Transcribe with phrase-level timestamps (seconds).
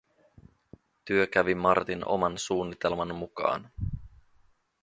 [1.05, 3.71] Työ kävi Martin oman suunnitelman mukaan.